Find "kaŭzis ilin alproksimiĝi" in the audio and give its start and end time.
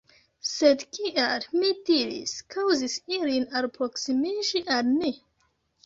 2.57-4.67